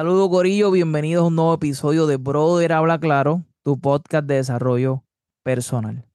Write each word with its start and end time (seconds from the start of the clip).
Saludos, 0.00 0.30
Corillo. 0.30 0.70
Bienvenidos 0.70 1.24
a 1.24 1.26
un 1.26 1.36
nuevo 1.36 1.52
episodio 1.52 2.06
de 2.06 2.16
Brother 2.16 2.72
Habla 2.72 2.98
Claro, 2.98 3.44
tu 3.62 3.78
podcast 3.78 4.26
de 4.26 4.36
desarrollo 4.36 5.04
personal. 5.42 6.08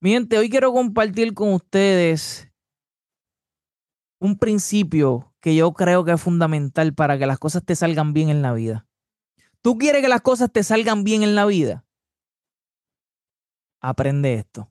Mi 0.00 0.10
gente, 0.10 0.38
hoy 0.38 0.50
quiero 0.50 0.72
compartir 0.72 1.32
con 1.32 1.52
ustedes 1.52 2.50
un 4.18 4.36
principio 4.36 5.32
que 5.40 5.54
yo 5.54 5.72
creo 5.72 6.04
que 6.04 6.10
es 6.10 6.20
fundamental 6.20 6.94
para 6.94 7.16
que 7.16 7.26
las 7.26 7.38
cosas 7.38 7.64
te 7.64 7.76
salgan 7.76 8.12
bien 8.12 8.28
en 8.28 8.42
la 8.42 8.54
vida. 8.54 8.88
¿Tú 9.60 9.78
quieres 9.78 10.02
que 10.02 10.08
las 10.08 10.22
cosas 10.22 10.50
te 10.50 10.64
salgan 10.64 11.04
bien 11.04 11.22
en 11.22 11.36
la 11.36 11.46
vida? 11.46 11.84
Aprende 13.80 14.34
esto. 14.34 14.68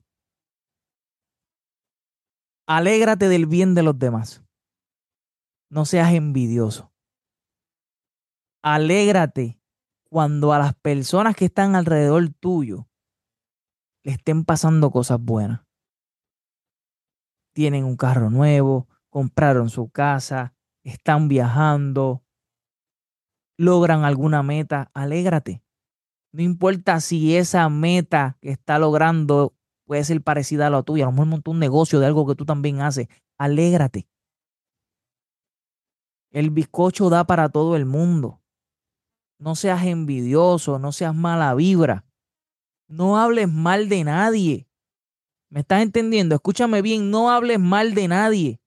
Alégrate 2.66 3.30
del 3.30 3.46
bien 3.46 3.74
de 3.74 3.82
los 3.82 3.98
demás. 3.98 4.44
No 5.70 5.86
seas 5.86 6.12
envidioso. 6.12 6.91
Alégrate 8.62 9.60
cuando 10.08 10.52
a 10.52 10.58
las 10.60 10.74
personas 10.74 11.34
que 11.34 11.46
están 11.46 11.74
alrededor 11.74 12.28
tuyo 12.28 12.88
le 14.04 14.12
estén 14.12 14.44
pasando 14.44 14.92
cosas 14.92 15.20
buenas. 15.20 15.62
Tienen 17.54 17.84
un 17.84 17.96
carro 17.96 18.30
nuevo, 18.30 18.88
compraron 19.10 19.68
su 19.68 19.90
casa, 19.90 20.54
están 20.84 21.26
viajando, 21.26 22.24
logran 23.58 24.04
alguna 24.04 24.44
meta, 24.44 24.92
alégrate. 24.94 25.62
No 26.32 26.42
importa 26.42 27.00
si 27.00 27.36
esa 27.36 27.68
meta 27.68 28.38
que 28.40 28.50
está 28.50 28.78
logrando 28.78 29.54
puede 29.86 30.04
ser 30.04 30.22
parecida 30.22 30.68
a 30.68 30.70
la 30.70 30.84
tuya, 30.84 31.04
a 31.04 31.06
lo 31.06 31.12
mejor 31.12 31.26
montó 31.26 31.50
un 31.50 31.58
negocio 31.58 31.98
de 31.98 32.06
algo 32.06 32.26
que 32.28 32.36
tú 32.36 32.44
también 32.44 32.80
haces, 32.80 33.08
alégrate. 33.38 34.06
El 36.30 36.50
bizcocho 36.50 37.10
da 37.10 37.24
para 37.24 37.48
todo 37.48 37.76
el 37.76 37.86
mundo. 37.86 38.41
No 39.42 39.56
seas 39.56 39.84
envidioso, 39.84 40.78
no 40.78 40.92
seas 40.92 41.16
mala 41.16 41.52
vibra. 41.56 42.04
No 42.86 43.18
hables 43.18 43.48
mal 43.48 43.88
de 43.88 44.04
nadie. 44.04 44.68
¿Me 45.50 45.60
estás 45.60 45.82
entendiendo? 45.82 46.36
Escúchame 46.36 46.80
bien, 46.80 47.10
no 47.10 47.28
hables 47.28 47.58
mal 47.58 47.92
de 47.94 48.06
nadie. 48.06 48.60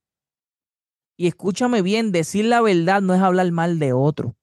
Y 1.15 1.27
escúchame 1.27 1.81
bien, 1.81 2.11
decir 2.11 2.43
la 2.43 2.59
verdad 2.59 3.01
no 3.01 3.13
es 3.13 3.21
hablar 3.21 3.49
mal 3.53 3.79
de 3.79 3.93
otro. 3.93 4.35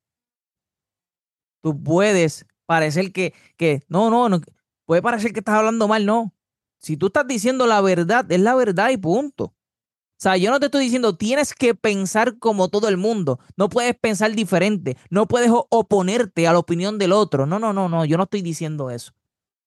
Tú 1.62 1.78
puedes 1.82 2.46
parecer 2.64 3.12
que, 3.12 3.34
que 3.58 3.84
no, 3.88 4.08
no, 4.08 4.30
no, 4.30 4.40
puede 4.86 5.02
parecer 5.02 5.34
que 5.34 5.40
estás 5.40 5.56
hablando 5.56 5.86
mal, 5.86 6.06
no. 6.06 6.34
Si 6.78 6.96
tú 6.96 7.08
estás 7.08 7.26
diciendo 7.26 7.66
la 7.66 7.82
verdad, 7.82 8.24
es 8.32 8.40
la 8.40 8.54
verdad 8.54 8.88
y 8.88 8.96
punto. 8.96 9.54
O 10.22 10.28
sea, 10.30 10.36
yo 10.36 10.52
no 10.52 10.60
te 10.60 10.66
estoy 10.66 10.84
diciendo 10.84 11.16
tienes 11.16 11.52
que 11.52 11.74
pensar 11.74 12.38
como 12.38 12.68
todo 12.68 12.86
el 12.86 12.96
mundo. 12.96 13.40
No 13.56 13.68
puedes 13.68 13.96
pensar 13.96 14.32
diferente. 14.36 14.96
No 15.10 15.26
puedes 15.26 15.50
oponerte 15.50 16.46
a 16.46 16.52
la 16.52 16.60
opinión 16.60 16.96
del 16.96 17.10
otro. 17.10 17.44
No, 17.44 17.58
no, 17.58 17.72
no, 17.72 17.88
no. 17.88 18.04
Yo 18.04 18.16
no 18.16 18.22
estoy 18.22 18.40
diciendo 18.40 18.90
eso. 18.90 19.10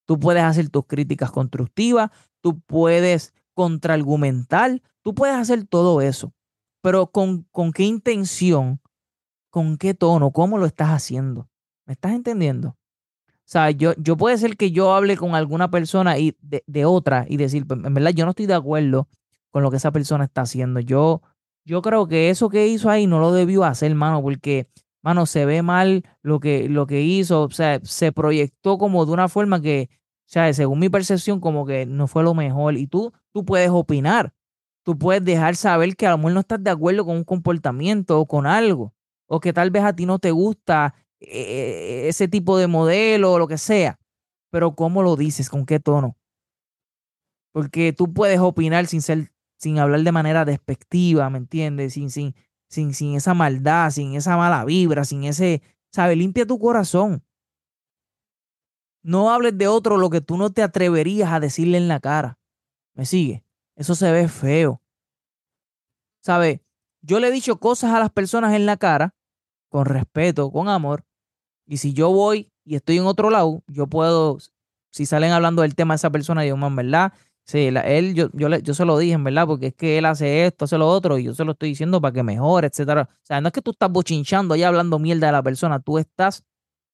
Tú 0.06 0.18
puedes 0.18 0.42
hacer 0.42 0.70
tus 0.70 0.86
críticas 0.86 1.30
constructivas. 1.30 2.10
Tú 2.40 2.58
puedes 2.60 3.34
contraargumentar. 3.52 4.80
Tú 5.02 5.14
puedes 5.14 5.36
hacer 5.36 5.66
todo 5.66 6.00
eso. 6.00 6.32
Pero 6.80 7.08
¿con, 7.08 7.42
con 7.50 7.70
qué 7.70 7.82
intención? 7.82 8.80
¿Con 9.50 9.76
qué 9.76 9.92
tono? 9.92 10.30
¿Cómo 10.30 10.56
lo 10.56 10.64
estás 10.64 10.88
haciendo? 10.88 11.50
¿Me 11.84 11.92
estás 11.92 12.12
entendiendo? 12.12 12.68
O 12.68 13.44
sea, 13.44 13.72
yo, 13.72 13.92
yo 13.98 14.16
puede 14.16 14.38
ser 14.38 14.56
que 14.56 14.70
yo 14.70 14.94
hable 14.94 15.18
con 15.18 15.34
alguna 15.34 15.70
persona 15.70 16.18
y 16.18 16.34
de, 16.40 16.84
otra 16.86 17.26
y 17.28 17.36
decir, 17.36 17.66
pues, 17.66 17.84
en 17.84 17.92
verdad, 17.92 18.12
yo 18.12 18.24
no 18.24 18.30
estoy 18.30 18.46
de 18.46 18.54
acuerdo 18.54 19.06
con 19.56 19.62
lo 19.62 19.70
que 19.70 19.78
esa 19.78 19.90
persona 19.90 20.24
está 20.24 20.42
haciendo. 20.42 20.80
Yo, 20.80 21.22
yo 21.64 21.80
creo 21.80 22.06
que 22.06 22.28
eso 22.28 22.50
que 22.50 22.68
hizo 22.68 22.90
ahí 22.90 23.06
no 23.06 23.20
lo 23.20 23.32
debió 23.32 23.64
hacer, 23.64 23.94
mano, 23.94 24.20
porque, 24.20 24.68
mano, 25.02 25.24
se 25.24 25.46
ve 25.46 25.62
mal 25.62 26.04
lo 26.20 26.40
que, 26.40 26.68
lo 26.68 26.86
que 26.86 27.00
hizo. 27.00 27.44
O 27.44 27.50
sea, 27.50 27.80
se 27.82 28.12
proyectó 28.12 28.76
como 28.76 29.06
de 29.06 29.12
una 29.12 29.30
forma 29.30 29.62
que, 29.62 29.88
o 29.90 30.26
sea, 30.26 30.52
según 30.52 30.78
mi 30.78 30.90
percepción, 30.90 31.40
como 31.40 31.64
que 31.64 31.86
no 31.86 32.06
fue 32.06 32.22
lo 32.22 32.34
mejor. 32.34 32.76
Y 32.76 32.86
tú, 32.86 33.14
tú 33.32 33.46
puedes 33.46 33.70
opinar. 33.70 34.34
Tú 34.84 34.98
puedes 34.98 35.24
dejar 35.24 35.56
saber 35.56 35.96
que 35.96 36.06
a 36.06 36.10
lo 36.10 36.18
mejor 36.18 36.32
no 36.32 36.40
estás 36.40 36.62
de 36.62 36.70
acuerdo 36.70 37.06
con 37.06 37.16
un 37.16 37.24
comportamiento 37.24 38.20
o 38.20 38.26
con 38.26 38.46
algo. 38.46 38.92
O 39.26 39.40
que 39.40 39.54
tal 39.54 39.70
vez 39.70 39.84
a 39.84 39.96
ti 39.96 40.04
no 40.04 40.18
te 40.18 40.32
gusta 40.32 40.94
eh, 41.20 42.08
ese 42.08 42.28
tipo 42.28 42.58
de 42.58 42.66
modelo 42.66 43.32
o 43.32 43.38
lo 43.38 43.48
que 43.48 43.56
sea. 43.56 43.98
Pero 44.50 44.74
¿cómo 44.76 45.02
lo 45.02 45.16
dices? 45.16 45.48
¿Con 45.48 45.64
qué 45.64 45.80
tono? 45.80 46.18
Porque 47.52 47.94
tú 47.94 48.12
puedes 48.12 48.38
opinar 48.38 48.86
sin 48.86 49.00
ser, 49.00 49.30
sin 49.56 49.78
hablar 49.78 50.02
de 50.02 50.12
manera 50.12 50.44
despectiva, 50.44 51.28
¿me 51.30 51.38
entiendes? 51.38 51.94
Sin, 51.94 52.10
sin, 52.10 52.34
sin, 52.68 52.94
sin 52.94 53.14
esa 53.14 53.34
maldad, 53.34 53.90
sin 53.90 54.14
esa 54.14 54.36
mala 54.36 54.64
vibra, 54.64 55.04
sin 55.04 55.24
ese, 55.24 55.62
¿sabes? 55.92 56.16
Limpia 56.18 56.46
tu 56.46 56.58
corazón. 56.58 57.22
No 59.02 59.30
hables 59.30 59.56
de 59.56 59.68
otro 59.68 59.96
lo 59.96 60.10
que 60.10 60.20
tú 60.20 60.36
no 60.36 60.50
te 60.50 60.62
atreverías 60.62 61.32
a 61.32 61.40
decirle 61.40 61.78
en 61.78 61.88
la 61.88 62.00
cara. 62.00 62.38
¿Me 62.94 63.06
sigue? 63.06 63.44
Eso 63.76 63.94
se 63.94 64.10
ve 64.10 64.28
feo. 64.28 64.82
¿Sabes? 66.22 66.60
Yo 67.02 67.20
le 67.20 67.28
he 67.28 67.30
dicho 67.30 67.60
cosas 67.60 67.92
a 67.92 68.00
las 68.00 68.10
personas 68.10 68.54
en 68.54 68.66
la 68.66 68.76
cara, 68.76 69.14
con 69.68 69.84
respeto, 69.86 70.50
con 70.50 70.68
amor, 70.68 71.04
y 71.66 71.78
si 71.78 71.92
yo 71.92 72.10
voy 72.10 72.50
y 72.64 72.76
estoy 72.76 72.98
en 72.98 73.06
otro 73.06 73.30
lado, 73.30 73.62
yo 73.66 73.86
puedo, 73.86 74.38
si 74.90 75.06
salen 75.06 75.32
hablando 75.32 75.62
del 75.62 75.74
tema 75.74 75.94
de 75.94 75.96
esa 75.96 76.10
persona, 76.10 76.42
digo, 76.42 76.56
man, 76.56 76.76
¿verdad? 76.76 77.12
Sí, 77.46 77.68
él, 77.68 78.14
yo, 78.14 78.28
yo, 78.32 78.48
yo 78.48 78.74
se 78.74 78.84
lo 78.84 78.98
dije, 78.98 79.12
en 79.12 79.22
verdad, 79.22 79.46
porque 79.46 79.68
es 79.68 79.74
que 79.74 79.98
él 79.98 80.06
hace 80.06 80.46
esto, 80.46 80.64
hace 80.64 80.78
lo 80.78 80.88
otro, 80.88 81.16
y 81.16 81.24
yo 81.24 81.34
se 81.34 81.44
lo 81.44 81.52
estoy 81.52 81.68
diciendo 81.70 82.00
para 82.00 82.12
que 82.12 82.24
mejore, 82.24 82.66
etcétera. 82.66 83.08
O 83.08 83.26
sea, 83.26 83.40
no 83.40 83.48
es 83.48 83.52
que 83.52 83.62
tú 83.62 83.70
estás 83.70 83.90
bochinchando 83.90 84.54
allá 84.54 84.66
hablando 84.66 84.98
mierda 84.98 85.28
de 85.28 85.32
la 85.32 85.42
persona, 85.44 85.78
tú 85.78 85.98
estás 85.98 86.42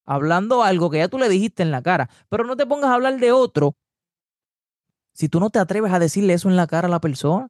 hablando 0.05 0.63
algo 0.63 0.91
que 0.91 0.99
ya 0.99 1.09
tú 1.09 1.19
le 1.19 1.31
dijiste 1.31 1.63
en 1.63 1.71
la 1.71 1.81
cara, 1.81 2.11
pero 2.29 2.45
no 2.45 2.55
te 2.57 2.67
pongas 2.67 2.91
a 2.91 2.95
hablar 2.95 3.19
de 3.19 3.33
otro 3.33 3.77
si 5.15 5.29
tú 5.29 5.41
no 5.41 5.49
te 5.51 5.59
atreves 5.59 5.93
a 5.93 5.99
decirle 5.99 6.35
eso 6.35 6.51
en 6.51 6.57
la 6.57 6.67
cara 6.67 6.87
a 6.89 6.91
la 6.91 7.01
persona. 7.01 7.49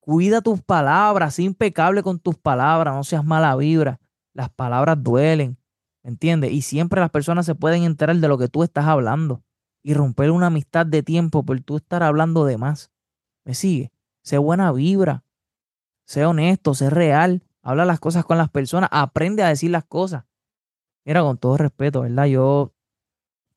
Cuida 0.00 0.40
tus 0.40 0.62
palabras, 0.62 1.38
impecable 1.38 2.02
con 2.02 2.18
tus 2.18 2.36
palabras, 2.38 2.94
no 2.94 3.04
seas 3.04 3.24
mala 3.24 3.54
vibra. 3.56 4.00
Las 4.32 4.48
palabras 4.50 5.02
duelen, 5.02 5.58
¿entiendes? 6.02 6.52
Y 6.52 6.62
siempre 6.62 7.00
las 7.00 7.10
personas 7.10 7.44
se 7.44 7.54
pueden 7.54 7.82
enterar 7.82 8.16
de 8.16 8.28
lo 8.28 8.38
que 8.38 8.48
tú 8.48 8.62
estás 8.62 8.86
hablando 8.86 9.42
y 9.82 9.94
romper 9.94 10.30
una 10.30 10.46
amistad 10.46 10.86
de 10.86 11.02
tiempo 11.02 11.44
por 11.44 11.60
tú 11.60 11.76
estar 11.76 12.02
hablando 12.02 12.44
de 12.44 12.58
más. 12.58 12.90
¿Me 13.44 13.54
sigue? 13.54 13.92
Sé 14.22 14.38
buena 14.38 14.72
vibra, 14.72 15.24
sé 16.04 16.24
honesto, 16.26 16.74
sé 16.74 16.90
real, 16.90 17.42
habla 17.62 17.84
las 17.84 18.00
cosas 18.00 18.24
con 18.24 18.38
las 18.38 18.50
personas, 18.50 18.90
aprende 18.92 19.42
a 19.42 19.48
decir 19.48 19.70
las 19.70 19.84
cosas. 19.84 20.24
Mira, 21.04 21.22
con 21.22 21.38
todo 21.38 21.56
respeto, 21.56 22.02
¿verdad? 22.02 22.26
Yo 22.26 22.74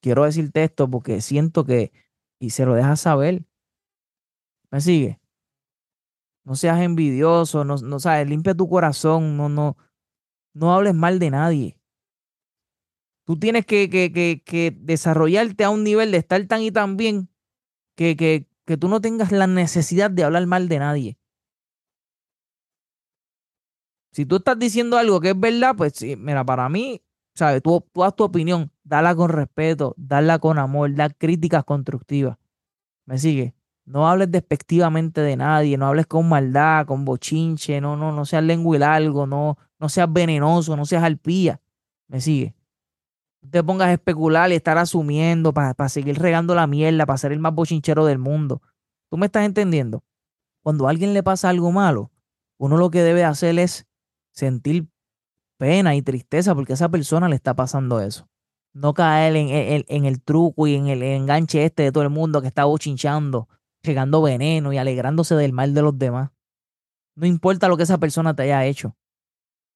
quiero 0.01 0.23
decirte 0.23 0.63
esto 0.63 0.89
porque 0.89 1.21
siento 1.21 1.65
que, 1.65 1.91
y 2.39 2.51
se 2.51 2.65
lo 2.65 2.73
dejas 2.73 3.01
saber. 3.01 3.45
¿Me 4.71 4.81
sigue? 4.81 5.19
No 6.45 6.55
seas 6.55 6.81
envidioso, 6.81 7.63
no, 7.63 7.77
no 7.77 7.99
sabes, 7.99 8.27
limpia 8.27 8.53
tu 8.53 8.67
corazón, 8.67 9.37
no, 9.37 9.49
no, 9.49 9.77
no 10.53 10.73
hables 10.73 10.93
mal 10.93 11.19
de 11.19 11.29
nadie. 11.29 11.77
Tú 13.25 13.37
tienes 13.37 13.65
que, 13.65 13.89
que, 13.89 14.11
que, 14.43 14.77
desarrollarte 14.77 15.63
a 15.63 15.69
un 15.69 15.83
nivel 15.83 16.11
de 16.11 16.17
estar 16.17 16.45
tan 16.45 16.61
y 16.61 16.71
tan 16.71 16.97
bien 16.97 17.29
que, 17.95 18.17
que, 18.17 18.47
que 18.65 18.77
tú 18.77 18.89
no 18.89 19.01
tengas 19.01 19.31
la 19.31 19.47
necesidad 19.47 20.11
de 20.11 20.23
hablar 20.23 20.45
mal 20.45 20.67
de 20.67 20.79
nadie. 20.79 21.17
Si 24.11 24.25
tú 24.25 24.35
estás 24.37 24.59
diciendo 24.59 24.97
algo 24.97 25.19
que 25.19 25.29
es 25.29 25.39
verdad, 25.39 25.75
pues 25.75 26.03
mira, 26.17 26.45
para 26.45 26.69
mí, 26.69 27.01
¿sabes? 27.33 27.63
Tú, 27.63 27.83
tú 27.91 28.03
haz 28.03 28.15
tu 28.15 28.23
opinión, 28.23 28.71
dala 28.83 29.15
con 29.15 29.29
respeto, 29.29 29.95
dala 29.97 30.37
con 30.39 30.59
amor, 30.59 30.93
da 30.93 31.09
críticas 31.09 31.63
constructivas. 31.63 32.37
¿Me 33.05 33.17
sigue? 33.17 33.55
No 33.85 34.07
hables 34.07 34.31
despectivamente 34.31 35.21
de 35.21 35.35
nadie, 35.35 35.77
no 35.77 35.87
hables 35.87 36.07
con 36.07 36.29
maldad, 36.29 36.85
con 36.85 37.05
bochinche, 37.05 37.81
no, 37.81 37.97
no, 37.97 38.11
no 38.11 38.25
seas 38.25 38.43
lengua 38.43 38.75
y 38.75 38.79
largo, 38.79 39.25
no, 39.25 39.57
no 39.79 39.89
seas 39.89 40.11
venenoso, 40.11 40.77
no 40.77 40.85
seas 40.85 41.03
alpía. 41.03 41.59
¿Me 42.07 42.21
sigue? 42.21 42.53
Te 43.49 43.63
pongas 43.63 43.89
a 43.89 43.93
especular 43.93 44.51
y 44.51 44.55
estar 44.55 44.77
asumiendo 44.77 45.53
para 45.53 45.89
seguir 45.89 46.17
regando 46.19 46.55
la 46.55 46.67
mierda, 46.67 47.05
para 47.05 47.17
ser 47.17 47.31
el 47.31 47.39
más 47.39 47.53
bochinchero 47.53 48.05
del 48.05 48.17
mundo. 48.17 48.61
¿Tú 49.09 49.17
me 49.17 49.27
estás 49.27 49.45
entendiendo? 49.45 50.03
Cuando 50.63 50.87
a 50.87 50.89
alguien 50.89 51.13
le 51.13 51.23
pasa 51.23 51.49
algo 51.49 51.71
malo, 51.71 52.11
uno 52.57 52.77
lo 52.77 52.89
que 52.89 53.03
debe 53.03 53.23
hacer 53.23 53.59
es 53.59 53.85
sentir 54.31 54.87
pena 55.57 55.95
y 55.95 56.01
tristeza 56.01 56.55
porque 56.55 56.73
a 56.73 56.75
esa 56.75 56.89
persona 56.89 57.29
le 57.29 57.35
está 57.35 57.53
pasando 57.53 57.99
eso. 57.99 58.27
No 58.73 58.93
caer 58.93 59.35
en, 59.35 59.49
en 59.87 60.05
el 60.05 60.21
truco 60.21 60.65
y 60.65 60.75
en 60.75 60.87
el 60.87 61.03
enganche 61.03 61.63
este 61.63 61.83
de 61.83 61.91
todo 61.91 62.03
el 62.03 62.09
mundo 62.09 62.41
que 62.41 62.47
está 62.47 62.65
bochinchando 62.65 63.47
llegando 63.83 64.21
veneno 64.21 64.73
y 64.73 64.77
alegrándose 64.77 65.35
del 65.35 65.53
mal 65.53 65.73
de 65.73 65.81
los 65.81 65.97
demás. 65.97 66.31
No 67.15 67.27
importa 67.27 67.67
lo 67.67 67.77
que 67.77 67.83
esa 67.83 67.97
persona 67.97 68.35
te 68.35 68.43
haya 68.43 68.65
hecho. 68.65 68.95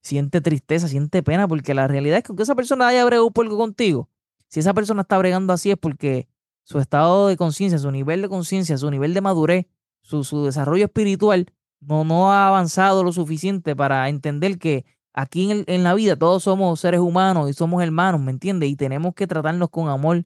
Siente 0.07 0.39
tristeza, 0.39 0.87
siente 0.87 1.21
pena, 1.21 1.49
porque 1.49 1.73
la 1.73 1.85
realidad 1.85 2.19
es 2.19 2.23
que 2.23 2.31
aunque 2.31 2.43
esa 2.43 2.55
persona 2.55 2.87
haya 2.87 3.03
bregado 3.03 3.29
algo 3.41 3.57
contigo, 3.57 4.09
si 4.47 4.61
esa 4.61 4.73
persona 4.73 5.01
está 5.01 5.17
bregando 5.17 5.51
así 5.51 5.69
es 5.69 5.75
porque 5.77 6.29
su 6.63 6.79
estado 6.79 7.27
de 7.27 7.35
conciencia, 7.35 7.77
su 7.77 7.91
nivel 7.91 8.21
de 8.21 8.29
conciencia, 8.29 8.77
su 8.77 8.89
nivel 8.89 9.13
de 9.13 9.19
madurez, 9.19 9.65
su, 9.99 10.23
su 10.23 10.45
desarrollo 10.45 10.85
espiritual 10.85 11.51
no, 11.81 12.05
no 12.05 12.31
ha 12.31 12.47
avanzado 12.47 13.03
lo 13.03 13.11
suficiente 13.11 13.75
para 13.75 14.07
entender 14.07 14.57
que 14.59 14.85
aquí 15.11 15.51
en, 15.51 15.65
en 15.67 15.83
la 15.83 15.93
vida 15.93 16.15
todos 16.15 16.43
somos 16.43 16.79
seres 16.79 17.01
humanos 17.01 17.49
y 17.49 17.53
somos 17.53 17.83
hermanos, 17.83 18.21
¿me 18.21 18.31
entiendes? 18.31 18.69
Y 18.69 18.77
tenemos 18.77 19.13
que 19.13 19.27
tratarnos 19.27 19.69
con 19.69 19.89
amor. 19.89 20.23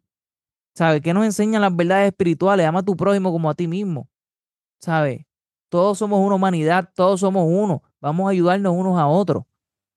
¿Sabes? 0.76 1.02
¿Qué 1.02 1.12
nos 1.16 1.26
enseñan 1.26 1.64
las 1.64 1.76
verdades 1.76 2.10
espirituales? 2.10 2.68
Ama 2.68 2.82
a 2.82 2.84
tu 2.84 2.96
prójimo 2.96 3.32
como 3.32 3.50
a 3.50 3.56
ti 3.56 3.68
mismo. 3.68 4.08
¿Sabes? 4.80 5.26
Todos 5.70 5.98
somos 5.98 6.24
una 6.24 6.36
humanidad, 6.36 6.92
todos 6.94 7.22
somos 7.22 7.48
uno. 7.50 7.82
Vamos 8.00 8.28
a 8.28 8.30
ayudarnos 8.30 8.76
unos 8.76 9.00
a 9.00 9.08
otros. 9.08 9.46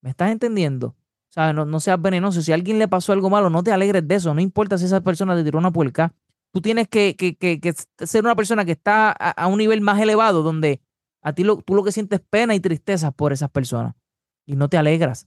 ¿Me 0.05 0.11
estás 0.11 0.31
entendiendo? 0.31 0.95
¿Sabes? 1.31 1.55
No, 1.55 1.65
no 1.65 1.81
seas 1.81 2.01
venenoso. 2.01 2.43
Si 2.43 2.53
a 2.53 2.57
alguien 2.57 2.79
le 2.79 2.89
pasó 2.89 3.15
algo 3.15 3.31
malo, 3.31 3.49
no 3.49 3.63
te 3.63 3.73
alegres 3.73 4.07
de 4.07 4.15
eso. 4.17 4.35
No 4.35 4.43
importa 4.43 4.77
si 4.77 4.85
esa 4.85 5.01
persona 5.01 5.35
te 5.35 5.43
tiró 5.43 5.59
una 5.59 5.73
puerca. 5.73 6.13
Tú 6.53 6.61
tienes 6.61 6.89
que, 6.89 7.17
ser 8.01 8.23
una 8.23 8.37
persona 8.37 8.67
que 8.67 8.73
está 8.73 9.11
a, 9.11 9.47
un 9.47 9.57
nivel 9.57 9.81
más 9.81 9.99
elevado, 9.99 10.43
donde 10.43 10.83
a 11.23 11.33
ti 11.33 11.43
lo, 11.43 11.57
tú 11.57 11.75
lo 11.75 11.83
que 11.83 11.91
sientes 11.91 12.21
pena 12.21 12.55
y 12.55 12.61
tristeza 12.61 13.13
por 13.13 13.33
esas 13.33 13.51
personas. 13.51 13.95
Y 14.45 14.57
no 14.57 14.69
te 14.69 14.77
alegras. 14.77 15.27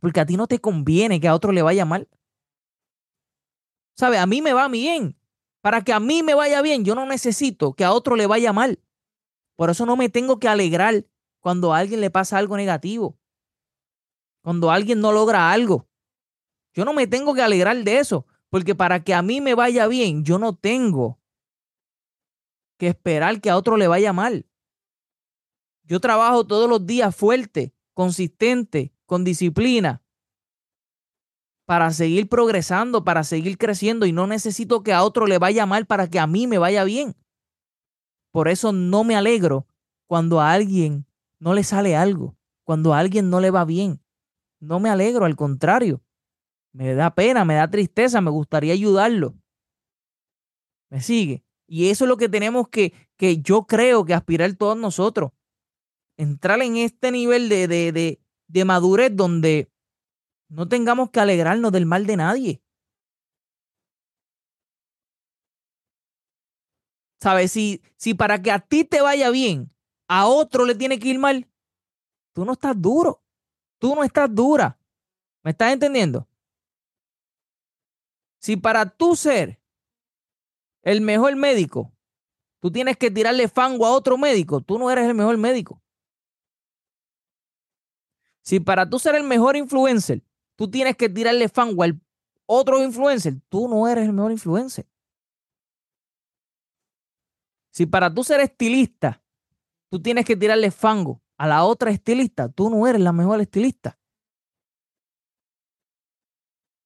Porque 0.00 0.18
a 0.18 0.26
ti 0.26 0.36
no 0.36 0.48
te 0.48 0.58
conviene 0.58 1.20
que 1.20 1.28
a 1.28 1.34
otro 1.34 1.52
le 1.52 1.62
vaya 1.62 1.84
mal. 1.84 2.08
¿Sabe? 3.96 4.18
A 4.18 4.26
mí 4.26 4.42
me 4.42 4.54
va 4.54 4.66
bien. 4.66 5.16
Para 5.60 5.82
que 5.82 5.92
a 5.92 6.00
mí 6.00 6.24
me 6.24 6.34
vaya 6.34 6.62
bien, 6.62 6.84
yo 6.84 6.96
no 6.96 7.06
necesito 7.06 7.74
que 7.74 7.84
a 7.84 7.92
otro 7.92 8.16
le 8.16 8.26
vaya 8.26 8.52
mal. 8.52 8.80
Por 9.54 9.70
eso 9.70 9.86
no 9.86 9.96
me 9.96 10.08
tengo 10.08 10.40
que 10.40 10.48
alegrar 10.48 11.06
cuando 11.38 11.72
a 11.72 11.78
alguien 11.78 12.00
le 12.00 12.10
pasa 12.10 12.38
algo 12.38 12.56
negativo. 12.56 13.16
Cuando 14.44 14.70
alguien 14.70 15.00
no 15.00 15.10
logra 15.10 15.50
algo. 15.50 15.88
Yo 16.74 16.84
no 16.84 16.92
me 16.92 17.06
tengo 17.06 17.32
que 17.32 17.40
alegrar 17.40 17.82
de 17.82 17.98
eso. 17.98 18.26
Porque 18.50 18.74
para 18.74 19.02
que 19.02 19.14
a 19.14 19.22
mí 19.22 19.40
me 19.40 19.54
vaya 19.54 19.86
bien, 19.86 20.22
yo 20.22 20.38
no 20.38 20.54
tengo 20.54 21.18
que 22.76 22.88
esperar 22.88 23.40
que 23.40 23.48
a 23.48 23.56
otro 23.56 23.78
le 23.78 23.88
vaya 23.88 24.12
mal. 24.12 24.46
Yo 25.84 25.98
trabajo 25.98 26.46
todos 26.46 26.68
los 26.68 26.84
días 26.84 27.16
fuerte, 27.16 27.74
consistente, 27.94 28.92
con 29.06 29.24
disciplina, 29.24 30.02
para 31.64 31.90
seguir 31.90 32.28
progresando, 32.28 33.02
para 33.02 33.24
seguir 33.24 33.56
creciendo 33.56 34.04
y 34.04 34.12
no 34.12 34.26
necesito 34.26 34.82
que 34.82 34.92
a 34.92 35.04
otro 35.04 35.26
le 35.26 35.38
vaya 35.38 35.64
mal 35.64 35.86
para 35.86 36.08
que 36.08 36.18
a 36.18 36.26
mí 36.26 36.46
me 36.46 36.58
vaya 36.58 36.84
bien. 36.84 37.16
Por 38.30 38.48
eso 38.48 38.72
no 38.72 39.04
me 39.04 39.16
alegro 39.16 39.66
cuando 40.06 40.42
a 40.42 40.52
alguien 40.52 41.06
no 41.38 41.54
le 41.54 41.64
sale 41.64 41.96
algo, 41.96 42.36
cuando 42.62 42.92
a 42.92 42.98
alguien 42.98 43.30
no 43.30 43.40
le 43.40 43.50
va 43.50 43.64
bien. 43.64 44.03
No 44.60 44.80
me 44.80 44.90
alegro, 44.90 45.24
al 45.24 45.36
contrario. 45.36 46.02
Me 46.72 46.94
da 46.94 47.14
pena, 47.14 47.44
me 47.44 47.54
da 47.54 47.70
tristeza, 47.70 48.20
me 48.20 48.30
gustaría 48.30 48.72
ayudarlo. 48.72 49.34
¿Me 50.90 51.00
sigue? 51.00 51.44
Y 51.66 51.90
eso 51.90 52.04
es 52.04 52.08
lo 52.08 52.16
que 52.16 52.28
tenemos 52.28 52.68
que, 52.68 52.92
que 53.16 53.38
yo 53.38 53.66
creo 53.66 54.04
que 54.04 54.14
aspirar 54.14 54.52
todos 54.54 54.76
nosotros. 54.76 55.32
Entrar 56.16 56.60
en 56.62 56.76
este 56.76 57.10
nivel 57.10 57.48
de, 57.48 57.68
de, 57.68 57.92
de, 57.92 58.20
de 58.48 58.64
madurez 58.64 59.10
donde 59.14 59.70
no 60.48 60.68
tengamos 60.68 61.10
que 61.10 61.20
alegrarnos 61.20 61.72
del 61.72 61.86
mal 61.86 62.06
de 62.06 62.16
nadie. 62.16 62.62
¿Sabes? 67.20 67.52
Si, 67.52 67.82
si 67.96 68.14
para 68.14 68.42
que 68.42 68.50
a 68.52 68.58
ti 68.60 68.84
te 68.84 69.00
vaya 69.00 69.30
bien, 69.30 69.72
a 70.08 70.26
otro 70.26 70.66
le 70.66 70.74
tiene 70.74 70.98
que 70.98 71.08
ir 71.08 71.18
mal, 71.18 71.48
tú 72.34 72.44
no 72.44 72.52
estás 72.52 72.80
duro. 72.80 73.23
Tú 73.84 73.94
no 73.94 74.02
estás 74.02 74.34
dura. 74.34 74.78
¿Me 75.42 75.50
estás 75.50 75.70
entendiendo? 75.70 76.26
Si 78.38 78.56
para 78.56 78.88
tú 78.88 79.14
ser 79.14 79.60
el 80.80 81.02
mejor 81.02 81.36
médico, 81.36 81.92
tú 82.60 82.70
tienes 82.70 82.96
que 82.96 83.10
tirarle 83.10 83.46
fango 83.46 83.84
a 83.84 83.90
otro 83.90 84.16
médico, 84.16 84.62
tú 84.62 84.78
no 84.78 84.90
eres 84.90 85.06
el 85.06 85.14
mejor 85.14 85.36
médico. 85.36 85.82
Si 88.40 88.58
para 88.58 88.88
tú 88.88 88.98
ser 88.98 89.16
el 89.16 89.24
mejor 89.24 89.54
influencer, 89.54 90.22
tú 90.56 90.70
tienes 90.70 90.96
que 90.96 91.10
tirarle 91.10 91.50
fango 91.50 91.82
al 91.82 92.00
otro 92.46 92.82
influencer, 92.82 93.34
tú 93.50 93.68
no 93.68 93.86
eres 93.86 94.06
el 94.06 94.14
mejor 94.14 94.32
influencer. 94.32 94.86
Si 97.68 97.84
para 97.84 98.14
tú 98.14 98.24
ser 98.24 98.40
estilista, 98.40 99.22
tú 99.90 100.00
tienes 100.00 100.24
que 100.24 100.36
tirarle 100.36 100.70
fango 100.70 101.20
a 101.36 101.46
la 101.46 101.64
otra 101.64 101.90
estilista, 101.90 102.48
tú 102.48 102.70
no 102.70 102.86
eres 102.86 103.00
la 103.00 103.12
mejor 103.12 103.40
estilista. 103.40 103.98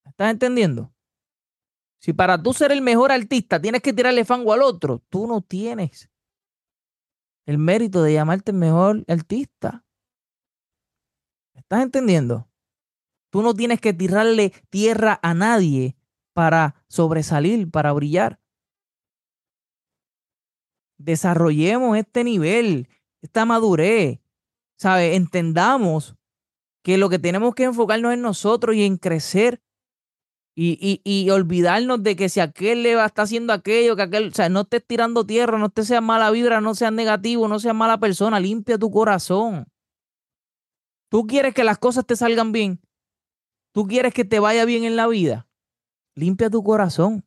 ¿Estás 0.04 0.30
entendiendo? 0.30 0.92
Si 2.00 2.12
para 2.12 2.40
tú 2.42 2.52
ser 2.52 2.72
el 2.72 2.80
mejor 2.80 3.12
artista 3.12 3.60
tienes 3.60 3.82
que 3.82 3.92
tirarle 3.92 4.24
fango 4.24 4.52
al 4.52 4.62
otro, 4.62 5.02
tú 5.08 5.26
no 5.26 5.42
tienes 5.42 6.10
el 7.46 7.58
mérito 7.58 8.02
de 8.02 8.12
llamarte 8.12 8.50
el 8.50 8.58
mejor 8.58 9.04
artista. 9.08 9.84
¿Estás 11.54 11.82
entendiendo? 11.82 12.48
Tú 13.30 13.42
no 13.42 13.54
tienes 13.54 13.80
que 13.80 13.92
tirarle 13.92 14.52
tierra 14.70 15.18
a 15.22 15.34
nadie 15.34 15.96
para 16.34 16.84
sobresalir, 16.88 17.70
para 17.70 17.92
brillar. 17.92 18.40
Desarrollemos 20.98 21.96
este 21.96 22.22
nivel, 22.22 22.88
esta 23.22 23.44
madurez. 23.44 24.20
¿Sabe? 24.78 25.16
Entendamos 25.16 26.16
que 26.82 26.98
lo 26.98 27.08
que 27.08 27.18
tenemos 27.18 27.54
que 27.54 27.64
enfocarnos 27.64 28.14
en 28.14 28.22
nosotros 28.22 28.76
y 28.76 28.84
en 28.84 28.96
crecer 28.96 29.60
y, 30.54 31.00
y, 31.04 31.30
olvidarnos 31.30 32.02
de 32.02 32.16
que 32.16 32.28
si 32.28 32.40
aquel 32.40 32.82
le 32.82 32.96
va, 32.96 33.06
está 33.06 33.22
haciendo 33.22 33.52
aquello, 33.52 33.94
que 33.94 34.02
aquel, 34.02 34.28
o 34.28 34.34
sea, 34.34 34.48
no 34.48 34.62
estés 34.62 34.84
tirando 34.84 35.24
tierra, 35.24 35.56
no 35.56 35.68
te 35.68 35.84
seas 35.84 36.02
mala 36.02 36.32
vibra, 36.32 36.60
no 36.60 36.74
seas 36.74 36.92
negativo, 36.92 37.46
no 37.46 37.60
seas 37.60 37.76
mala 37.76 38.00
persona, 38.00 38.40
limpia 38.40 38.76
tu 38.76 38.90
corazón. 38.90 39.68
Tú 41.08 41.28
quieres 41.28 41.54
que 41.54 41.62
las 41.62 41.78
cosas 41.78 42.06
te 42.06 42.16
salgan 42.16 42.50
bien, 42.50 42.80
¿Tú 43.78 43.86
quieres 43.86 44.12
que 44.12 44.24
te 44.24 44.40
vaya 44.40 44.64
bien 44.64 44.84
en 44.84 44.96
la 44.96 45.06
vida? 45.06 45.46
Limpia 46.16 46.50
tu 46.50 46.64
corazón. 46.64 47.24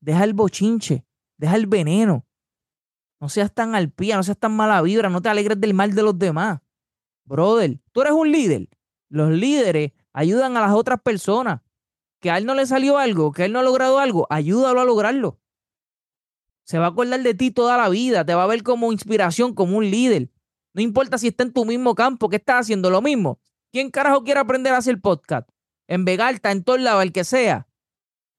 Deja 0.00 0.24
el 0.24 0.32
bochinche, 0.32 1.04
deja 1.36 1.56
el 1.56 1.66
veneno. 1.66 2.26
No 3.22 3.28
seas 3.28 3.54
tan 3.54 3.76
alpía, 3.76 4.16
no 4.16 4.24
seas 4.24 4.36
tan 4.36 4.50
mala 4.50 4.82
vibra, 4.82 5.08
no 5.08 5.22
te 5.22 5.28
alegres 5.28 5.60
del 5.60 5.74
mal 5.74 5.94
de 5.94 6.02
los 6.02 6.18
demás. 6.18 6.58
Brother, 7.24 7.78
tú 7.92 8.00
eres 8.00 8.14
un 8.14 8.32
líder. 8.32 8.68
Los 9.10 9.30
líderes 9.30 9.92
ayudan 10.12 10.56
a 10.56 10.60
las 10.60 10.72
otras 10.72 11.00
personas. 11.00 11.60
Que 12.18 12.32
a 12.32 12.38
él 12.38 12.46
no 12.46 12.56
le 12.56 12.66
salió 12.66 12.98
algo, 12.98 13.30
que 13.30 13.44
él 13.44 13.52
no 13.52 13.60
ha 13.60 13.62
logrado 13.62 14.00
algo, 14.00 14.26
ayúdalo 14.28 14.80
a 14.80 14.84
lograrlo. 14.84 15.38
Se 16.64 16.80
va 16.80 16.86
a 16.86 16.88
acordar 16.88 17.22
de 17.22 17.34
ti 17.34 17.52
toda 17.52 17.76
la 17.76 17.88
vida, 17.88 18.24
te 18.24 18.34
va 18.34 18.42
a 18.42 18.48
ver 18.48 18.64
como 18.64 18.90
inspiración, 18.90 19.54
como 19.54 19.78
un 19.78 19.88
líder. 19.88 20.32
No 20.74 20.82
importa 20.82 21.16
si 21.16 21.28
está 21.28 21.44
en 21.44 21.52
tu 21.52 21.64
mismo 21.64 21.94
campo, 21.94 22.28
que 22.28 22.36
estás 22.36 22.62
haciendo 22.62 22.90
lo 22.90 23.02
mismo. 23.02 23.38
¿Quién 23.70 23.92
carajo 23.92 24.24
quiere 24.24 24.40
aprender 24.40 24.74
a 24.74 24.78
hacer 24.78 25.00
podcast? 25.00 25.48
En 25.86 26.04
Vegalta, 26.04 26.50
en 26.50 26.64
todo 26.64 26.76
lado, 26.76 27.02
el 27.02 27.12
que 27.12 27.22
sea. 27.22 27.68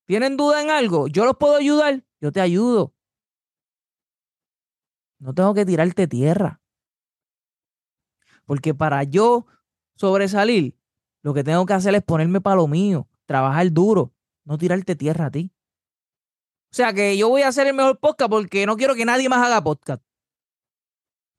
¿Tienen 0.07 0.35
duda 0.35 0.61
en 0.61 0.71
algo? 0.71 1.07
¿Yo 1.07 1.23
los 1.23 1.37
puedo 1.37 1.55
ayudar? 1.55 2.03
Yo 2.19 2.33
te 2.33 2.41
ayudo. 2.41 2.92
No 5.23 5.33
tengo 5.33 5.53
que 5.53 5.65
tirarte 5.65 6.05
tierra. 6.05 6.59
Porque 8.45 8.73
para 8.73 9.03
yo 9.03 9.47
sobresalir, 9.95 10.77
lo 11.21 11.33
que 11.33 11.45
tengo 11.45 11.65
que 11.65 11.71
hacer 11.71 11.95
es 11.95 12.03
ponerme 12.03 12.41
para 12.41 12.57
lo 12.57 12.67
mío, 12.67 13.07
trabajar 13.25 13.71
duro, 13.71 14.13
no 14.43 14.57
tirarte 14.57 14.97
tierra 14.97 15.27
a 15.27 15.31
ti. 15.31 15.53
O 16.71 16.75
sea 16.75 16.91
que 16.91 17.15
yo 17.15 17.29
voy 17.29 17.43
a 17.43 17.47
hacer 17.47 17.67
el 17.67 17.73
mejor 17.73 17.99
podcast 17.99 18.29
porque 18.29 18.65
no 18.65 18.75
quiero 18.75 18.95
que 18.95 19.05
nadie 19.05 19.29
más 19.29 19.47
haga 19.47 19.63
podcast. 19.63 20.03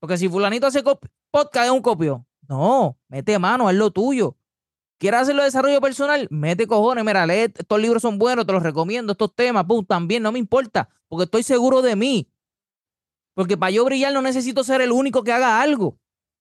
Porque 0.00 0.16
si 0.16 0.30
fulanito 0.30 0.66
hace 0.66 0.82
podcast 0.82 1.66
es 1.66 1.70
un 1.70 1.82
copio. 1.82 2.26
No, 2.48 2.98
mete 3.08 3.38
mano, 3.38 3.68
haz 3.68 3.74
lo 3.74 3.90
tuyo. 3.90 4.38
¿Quieres 4.96 5.20
hacerlo 5.20 5.42
de 5.42 5.48
desarrollo 5.48 5.82
personal? 5.82 6.26
Mete 6.30 6.66
cojones, 6.66 7.04
mira, 7.04 7.26
lee, 7.26 7.52
estos 7.54 7.78
libros 7.78 8.00
son 8.00 8.18
buenos, 8.18 8.46
te 8.46 8.52
los 8.52 8.62
recomiendo, 8.62 9.12
estos 9.12 9.34
temas, 9.34 9.66
pum, 9.66 9.84
también, 9.84 10.22
no 10.22 10.32
me 10.32 10.38
importa, 10.38 10.88
porque 11.06 11.24
estoy 11.24 11.42
seguro 11.42 11.82
de 11.82 11.96
mí. 11.96 12.30
Porque 13.34 13.56
para 13.56 13.70
yo 13.70 13.84
brillar 13.84 14.12
no 14.12 14.22
necesito 14.22 14.64
ser 14.64 14.80
el 14.80 14.92
único 14.92 15.22
que 15.24 15.32
haga 15.32 15.60
algo. 15.60 15.98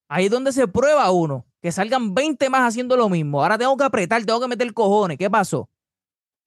Ahí 0.08 0.26
es 0.26 0.32
donde 0.32 0.52
se 0.52 0.68
prueba 0.68 1.10
uno, 1.12 1.46
que 1.62 1.72
salgan 1.72 2.14
20 2.14 2.50
más 2.50 2.62
haciendo 2.62 2.96
lo 2.96 3.10
mismo. 3.10 3.42
Ahora 3.42 3.58
tengo 3.58 3.76
que 3.76 3.84
apretar, 3.84 4.24
tengo 4.24 4.40
que 4.40 4.48
meter 4.48 4.72
cojones. 4.74 5.18
¿Qué 5.18 5.30
pasó? 5.30 5.70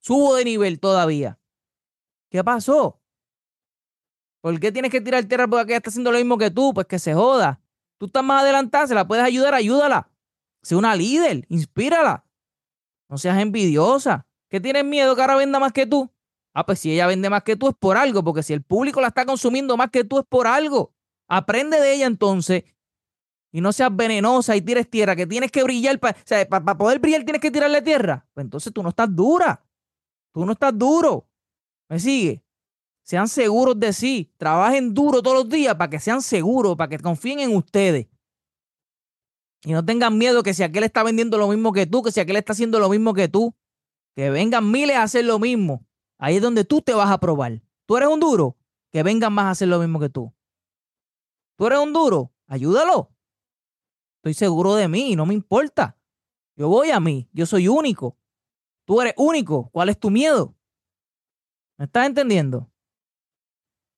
Subo 0.01 0.37
de 0.37 0.45
nivel 0.45 0.79
todavía. 0.79 1.39
¿Qué 2.31 2.45
pasó? 2.45 3.01
¿Por 4.41 4.61
qué 4.61 4.71
tienes 4.71 4.93
que 4.93 5.01
tirar 5.01 5.25
tierra 5.25 5.49
porque 5.49 5.75
está 5.75 5.91
haciendo 5.91 6.13
lo 6.13 6.19
mismo 6.19 6.39
que 6.39 6.51
tú? 6.51 6.73
Pues 6.73 6.87
que 6.87 7.01
se 7.01 7.15
joda. 7.15 7.61
Tú 7.99 8.07
estás 8.07 8.23
más 8.23 8.43
adelantada, 8.43 8.87
se 8.87 8.95
la 8.95 9.09
puedes 9.09 9.25
ayudar, 9.25 9.55
ayúdala. 9.55 10.09
Sé 10.63 10.77
una 10.77 10.95
líder, 10.95 11.47
inspírala. 11.49 12.25
No 13.09 13.19
seas 13.19 13.39
envidiosa. 13.39 14.27
¿Qué 14.49 14.61
tienes 14.61 14.85
miedo 14.85 15.17
que 15.17 15.23
ahora 15.23 15.37
venda 15.37 15.59
más 15.59 15.73
que 15.73 15.87
tú? 15.87 16.11
Ah, 16.59 16.65
pues 16.65 16.79
si 16.79 16.91
ella 16.91 17.07
vende 17.07 17.29
más 17.29 17.43
que 17.43 17.55
tú 17.55 17.69
es 17.69 17.75
por 17.79 17.99
algo, 17.99 18.25
porque 18.25 18.43
si 18.43 18.55
el 18.55 18.63
público 18.63 19.03
la 19.03 19.09
está 19.09 19.27
consumiendo 19.27 19.77
más 19.77 19.91
que 19.91 20.05
tú 20.05 20.19
es 20.19 20.25
por 20.27 20.47
algo. 20.47 20.95
Aprende 21.29 21.79
de 21.79 21.93
ella 21.93 22.07
entonces 22.07 22.65
y 23.53 23.61
no 23.61 23.75
seas 23.75 23.95
venenosa 23.95 24.57
y 24.57 24.63
tires 24.63 24.89
tierra, 24.89 25.15
que 25.15 25.27
tienes 25.27 25.53
que 25.53 25.63
brillar. 25.63 26.01
Para, 26.01 26.19
o 26.19 26.23
sea, 26.25 26.49
para 26.49 26.79
poder 26.79 26.99
brillar 26.99 27.25
tienes 27.25 27.43
que 27.43 27.51
tirarle 27.51 27.83
tierra. 27.83 28.27
Pues 28.33 28.45
entonces 28.47 28.73
tú 28.73 28.83
no 28.83 28.89
estás 28.89 29.15
dura. 29.15 29.67
Tú 30.33 30.47
no 30.47 30.53
estás 30.53 30.73
duro. 30.79 31.29
¿Me 31.91 31.99
sigue? 31.99 32.43
Sean 33.03 33.29
seguros 33.29 33.79
de 33.79 33.93
sí. 33.93 34.33
Trabajen 34.39 34.95
duro 34.95 35.21
todos 35.21 35.37
los 35.37 35.51
días 35.51 35.75
para 35.75 35.91
que 35.91 36.01
sean 36.01 36.23
seguros, 36.23 36.75
para 36.75 36.89
que 36.89 36.99
confíen 36.99 37.41
en 37.41 37.55
ustedes. 37.55 38.07
Y 39.63 39.73
no 39.73 39.85
tengan 39.85 40.17
miedo 40.17 40.43
que 40.43 40.55
si 40.55 40.63
aquel 40.63 40.85
está 40.85 41.03
vendiendo 41.03 41.37
lo 41.37 41.49
mismo 41.49 41.75
que 41.75 41.85
tú, 41.85 42.03
que 42.03 42.13
si 42.13 42.21
aquel 42.21 42.37
está 42.37 42.55
haciendo 42.55 42.81
lo 42.81 42.89
mismo 42.89 43.13
que 43.13 43.29
tú, 43.29 43.55
que 44.15 44.31
vengan 44.31 44.71
miles 44.71 44.97
a 44.97 45.03
hacer 45.03 45.27
lo 45.27 45.39
mismo. 45.39 45.86
Ahí 46.19 46.37
es 46.37 46.43
donde 46.43 46.65
tú 46.65 46.83
te 46.83 46.95
vas 46.95 47.11
a 47.11 47.19
probar. 47.19 47.63
Tú 47.87 47.97
eres 47.97 48.09
un 48.09 48.21
duro, 48.21 48.57
que 48.91 49.03
vengan 49.03 49.33
más 49.33 49.47
a 49.47 49.51
hacer 49.51 49.69
lo 49.69 49.79
mismo 49.79 50.01
que 50.01 50.09
tú. 50.09 50.33
Tú 51.57 51.67
eres 51.67 51.79
un 51.79 51.93
duro, 51.93 52.33
ayúdalo. 52.47 53.13
Estoy 54.19 54.35
seguro 54.35 54.75
de 54.75 54.89
mí, 54.89 55.17
no 55.17 55.27
me 55.27 55.35
importa. 55.35 55.99
Yo 56.57 56.69
voy 56.69 56.91
a 56.91 57.01
mí, 57.01 57.29
yo 57.33 57.47
soy 57.47 57.69
único. 57.69 58.19
Tú 58.87 59.01
eres 59.01 59.15
único. 59.17 59.69
¿Cuál 59.71 59.89
es 59.89 59.99
tu 59.99 60.11
miedo? 60.11 60.57
¿Me 61.77 61.85
estás 61.85 62.07
entendiendo? 62.07 62.71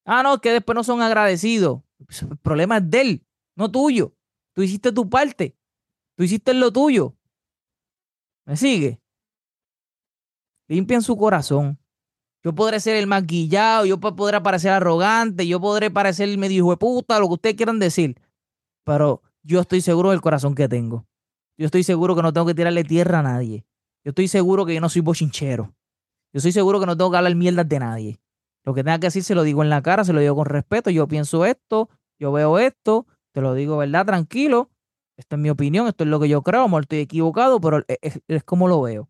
Ah, 0.04 0.22
no, 0.22 0.40
que 0.40 0.52
después 0.52 0.75
no 0.75 0.82
son 0.82 1.00
agradecidos. 1.02 1.82
El 1.98 2.38
problema 2.38 2.78
es 2.78 2.90
de 2.90 3.00
él, 3.00 3.26
no 3.54 3.70
tuyo. 3.70 4.16
Tú 4.54 4.62
hiciste 4.62 4.90
tu 4.92 5.08
parte. 5.08 5.56
Tú 6.16 6.25
hiciste 6.25 6.52
lo 6.54 6.72
tuyo. 6.72 7.16
¿Me 8.44 8.56
sigue? 8.56 9.00
Limpian 10.66 11.02
su 11.02 11.16
corazón. 11.16 11.78
Yo 12.45 12.54
podré 12.54 12.78
ser 12.80 12.97
el 12.97 13.07
más 13.07 13.26
guillado, 13.26 13.85
yo 13.85 13.99
podré 13.99 14.40
parecer 14.40 14.71
arrogante, 14.71 15.47
yo 15.47 15.61
podré 15.61 15.90
parecer 15.90 16.37
medio 16.38 16.59
hijo 16.59 16.71
de 16.71 16.76
puta, 16.76 17.18
lo 17.18 17.26
que 17.26 17.35
ustedes 17.35 17.57
quieran 17.57 17.78
decir. 17.78 18.21
Pero 18.85 19.23
yo 19.42 19.61
estoy 19.61 19.80
seguro 19.80 20.11
del 20.11 20.21
corazón 20.21 20.54
que 20.54 20.68
tengo. 20.68 21.07
Yo 21.57 21.66
estoy 21.66 21.83
seguro 21.83 22.14
que 22.14 22.23
no 22.23 22.33
tengo 22.33 22.47
que 22.47 22.54
tirarle 22.54 22.85
tierra 22.85 23.18
a 23.18 23.23
nadie. 23.23 23.64
Yo 24.04 24.11
estoy 24.11 24.28
seguro 24.28 24.64
que 24.64 24.75
yo 24.75 24.80
no 24.80 24.88
soy 24.88 25.02
bochinchero. 25.02 25.75
Yo 26.33 26.38
estoy 26.38 26.52
seguro 26.52 26.78
que 26.78 26.87
no 26.87 26.97
tengo 26.97 27.11
que 27.11 27.16
hablar 27.16 27.35
mierdas 27.35 27.68
de 27.68 27.78
nadie. 27.80 28.21
Lo 28.64 28.75
que 28.75 28.85
tenga 28.85 28.99
que 29.00 29.09
decir 29.09 29.25
se 29.25 29.35
lo 29.35 29.42
digo 29.42 29.62
en 29.62 29.71
la 29.71 29.83
cara, 29.83 30.04
se 30.04 30.12
lo 30.12 30.21
digo 30.21 30.37
con 30.37 30.47
respeto. 30.47 30.90
Yo 30.90 31.09
pienso 31.09 31.45
esto, 31.45 31.88
yo 32.18 32.30
veo 32.30 32.59
esto, 32.59 33.07
te 33.33 33.40
lo 33.40 33.54
digo, 33.54 33.76
¿verdad? 33.78 34.07
Tranquilo. 34.07 34.71
Esta 35.16 35.35
es 35.35 35.42
mi 35.42 35.50
opinión, 35.50 35.88
esto 35.88 36.04
es 36.04 36.11
lo 36.11 36.21
que 36.21 36.28
yo 36.28 36.42
creo, 36.42 36.62
amor, 36.62 36.83
estoy 36.83 37.00
equivocado, 37.00 37.61
pero 37.61 37.85
es, 37.88 38.21
es 38.28 38.45
como 38.45 38.68
lo 38.68 38.80
veo. 38.83 39.09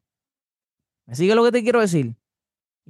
¿Me 1.05 1.15
sigue 1.15 1.35
lo 1.35 1.45
que 1.45 1.53
te 1.53 1.63
quiero 1.63 1.81
decir? 1.81 2.15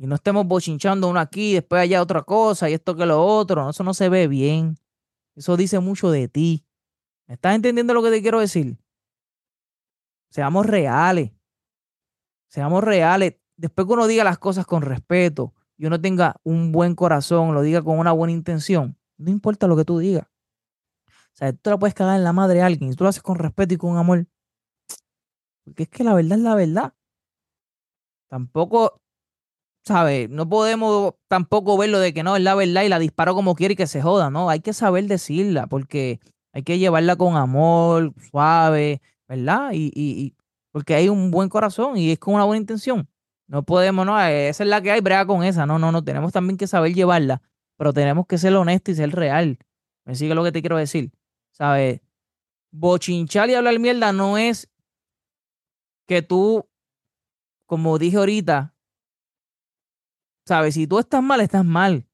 Y 0.01 0.07
no 0.07 0.15
estemos 0.15 0.47
bochinchando 0.47 1.09
uno 1.09 1.19
aquí, 1.19 1.55
después 1.55 1.83
allá 1.83 2.01
otra 2.01 2.23
cosa, 2.23 2.71
y 2.71 2.75
esto 2.75 2.95
que 2.95 3.05
lo 3.05 3.25
otro. 3.25 3.69
Eso 3.69 3.83
no 3.83 3.93
se 3.95 4.09
ve 4.09 4.29
bien. 4.29 4.79
Eso 5.35 5.57
dice 5.57 5.81
mucho 5.81 6.13
de 6.13 6.29
ti. 6.29 6.65
¿Me 7.27 7.35
estás 7.35 7.57
entendiendo 7.57 7.95
lo 7.95 8.03
que 8.03 8.11
te 8.11 8.23
quiero 8.23 8.39
decir? 8.39 8.79
Seamos 10.31 10.67
reales. 10.67 11.33
Seamos 12.47 12.85
reales. 12.85 13.35
Después 13.57 13.89
que 13.89 13.93
uno 13.93 14.07
diga 14.07 14.23
las 14.23 14.39
cosas 14.39 14.67
con 14.67 14.83
respeto 14.83 15.53
y 15.77 15.87
uno 15.87 16.01
tenga 16.01 16.37
un 16.45 16.71
buen 16.71 16.95
corazón, 16.95 17.53
lo 17.53 17.63
diga 17.63 17.83
con 17.83 17.99
una 17.99 18.13
buena 18.13 18.33
intención, 18.33 18.97
no 19.17 19.31
importa 19.31 19.67
lo 19.67 19.77
que 19.77 19.85
tú 19.85 19.99
digas. 19.99 20.29
O 21.07 21.37
sea, 21.39 21.53
tú 21.53 21.71
la 21.71 21.79
puedes 21.79 21.95
cagar 21.95 22.17
en 22.17 22.25
la 22.25 22.33
madre 22.33 22.63
a 22.63 22.67
alguien 22.67 22.93
y 22.93 22.95
tú 22.95 23.03
lo 23.03 23.11
haces 23.11 23.23
con 23.23 23.37
respeto 23.37 23.75
y 23.75 23.77
con 23.77 23.97
amor. 23.97 24.27
Porque 25.65 25.85
es 25.85 25.89
que 25.89 26.05
la 26.05 26.15
verdad 26.15 26.39
es 26.39 26.45
la 26.45 26.55
verdad. 26.55 26.95
Tampoco, 28.29 29.01
¿sabes? 29.89 30.29
No 30.31 30.49
podemos 30.49 31.15
tampoco 31.29 31.77
verlo 31.79 31.99
de 31.99 32.13
que 32.13 32.23
no, 32.23 32.37
es 32.37 32.43
la 32.43 32.55
verdad 32.55 32.83
y 32.83 32.89
la 32.89 32.99
disparo 32.99 33.35
como 33.35 33.55
quiere 33.55 33.73
y 33.73 33.77
que 33.77 33.87
se 33.87 34.03
joda, 34.03 34.31
¿no? 34.31 34.51
Hay 34.51 34.61
que 34.61 34.75
saber 34.75 35.07
decirla 35.07 35.67
porque 35.67 36.21
hay 36.53 36.63
que 36.63 36.79
llevarla 36.79 37.17
con 37.17 37.37
amor, 37.37 38.13
suave, 38.31 39.01
¿verdad? 39.27 39.71
Y, 39.73 39.91
y, 39.95 40.35
porque 40.71 40.95
hay 40.95 41.09
un 41.09 41.31
buen 41.31 41.49
corazón 41.49 41.97
y 41.97 42.13
es 42.13 42.19
con 42.19 42.35
una 42.35 42.45
buena 42.45 42.61
intención. 42.61 43.09
No 43.47 43.63
podemos, 43.63 44.05
no, 44.05 44.21
esa 44.21 44.63
es 44.63 44.69
la 44.69 44.83
que 44.83 44.91
hay, 44.93 45.01
brega 45.01 45.27
con 45.27 45.43
esa. 45.43 45.65
No, 45.65 45.79
no, 45.79 45.91
no, 45.91 46.05
tenemos 46.05 46.33
también 46.33 46.59
que 46.59 46.67
saber 46.67 46.93
llevarla, 46.93 47.41
pero 47.79 47.95
tenemos 47.95 48.27
que 48.27 48.37
ser 48.37 48.55
honestos 48.55 48.93
y 48.93 48.97
ser 48.97 49.11
real. 49.11 49.59
¿Me 50.05 50.15
sigue 50.15 50.35
lo 50.35 50.45
que 50.45 50.53
te 50.53 50.61
quiero 50.61 50.77
decir? 50.77 51.13
¿Sabes? 51.51 52.03
Bochinchar 52.71 53.49
y 53.49 53.55
hablar 53.55 53.79
mierda 53.79 54.13
no 54.13 54.37
es 54.37 54.69
que 56.07 56.21
tú, 56.21 56.69
como 57.67 57.99
dije 57.99 58.19
ahorita, 58.19 58.75
¿sabes? 60.49 60.75
Si 60.75 60.87
tú 60.87 60.99
estás 60.99 61.23
mal, 61.23 61.41
estás 61.41 61.65
mal. 61.65 62.07